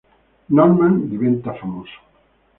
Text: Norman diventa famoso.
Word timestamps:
Norman 0.49 0.93
diventa 1.11 1.53
famoso. 1.53 1.93